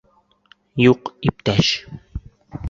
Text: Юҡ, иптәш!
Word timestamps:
Юҡ, 0.83 1.11
иптәш! 1.31 1.71